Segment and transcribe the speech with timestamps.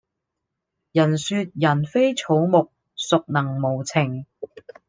[0.93, 4.25] 人說人非草木，孰能無情